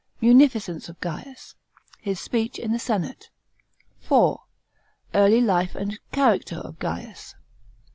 [0.19, 1.53] Munificence of Gaius.
[1.99, 3.29] His speech in the senate.§
[4.07, 4.41] 4.
[5.13, 7.35] Early life and character of Gaius.